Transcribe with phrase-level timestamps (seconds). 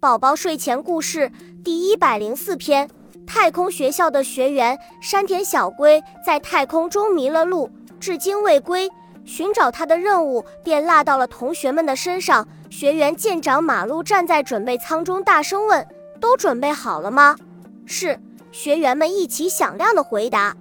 [0.00, 1.30] 宝宝睡前故事
[1.62, 2.88] 第一百零四篇：
[3.26, 8.90] 太空学校的学员山田小龟在太空中迷了路，至今未归。
[9.26, 12.48] 寻找他的任务便落到了同学们的身上。
[12.70, 15.86] 学员舰长马路站在准备舱中，大声问
[16.18, 17.36] ：“都准备好了吗
[17.84, 18.18] ？”“是。”
[18.50, 20.56] 学员们一起响亮的回答。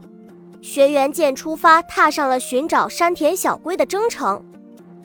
[0.62, 4.44] 学员舰出发，踏上了寻找山田小龟的征程。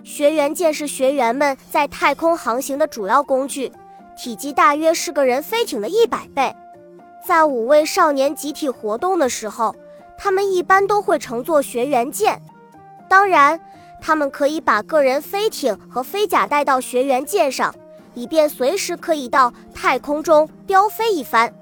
[0.03, 3.71] 学员舰是学员们在太空航行的主要工具。
[4.17, 6.55] 体积大约是个人飞艇的一百倍，
[7.27, 9.75] 在五位少年集体活动的时候，
[10.17, 12.41] 他们一般都会乘坐学员舰。
[13.09, 13.61] 当然，
[14.01, 17.75] 他们可以把个人飞艇和飞甲带到学员舰上，
[18.15, 21.53] 以便随时可以到太空中飙飞一番。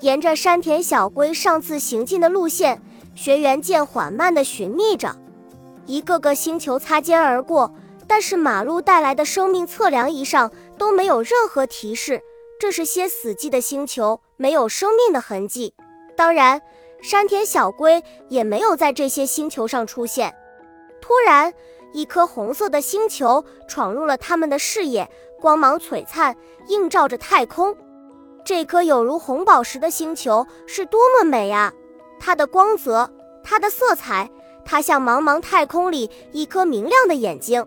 [0.00, 2.80] 沿着山田小龟上次行进的路线，
[3.14, 5.14] 学员舰缓慢地寻觅着，
[5.86, 7.72] 一个个星球擦肩而过。
[8.08, 10.50] 但是马路带来的生命测量仪上
[10.82, 12.20] 都没有任何提示，
[12.58, 15.72] 这是些死寂的星球，没有生命的痕迹。
[16.16, 16.60] 当然，
[17.00, 20.34] 山田小龟也没有在这些星球上出现。
[21.00, 21.54] 突然，
[21.92, 25.08] 一颗红色的星球闯入了他们的视野，
[25.40, 27.76] 光芒璀璨，映照着太空。
[28.44, 31.72] 这颗有如红宝石的星球是多么美啊！
[32.18, 33.08] 它的光泽，
[33.44, 34.28] 它的色彩，
[34.64, 37.64] 它像茫茫太空里一颗明亮的眼睛。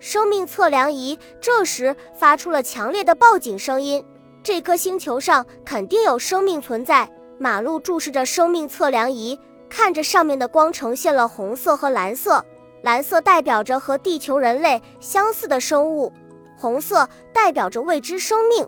[0.00, 4.04] 生命测量仪这时发出了强烈的报警声音，
[4.42, 7.08] 这颗星球上肯定有生命存在。
[7.38, 12.44] 马路注视着生命测量仪，看着上面的光呈现了红色和蓝色，
[12.82, 16.12] 蓝色代表着和地球人类相似的生物，
[16.56, 18.66] 红色代表着未知生命。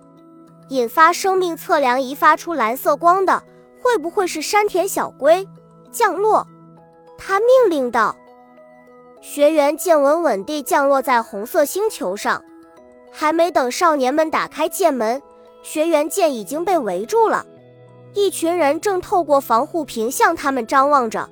[0.69, 3.43] 引发生命测量仪发出蓝色光的，
[3.83, 5.45] 会不会是山田小龟？
[5.91, 6.47] 降落，
[7.19, 8.15] 他命令道。
[9.21, 12.43] 学员舰稳稳地降落在红色星球上，
[13.13, 15.21] 还没等少年们打开剑门，
[15.63, 17.45] 学员舰已经被围住了。
[18.15, 21.29] 一群人正透过防护屏向他们张望着。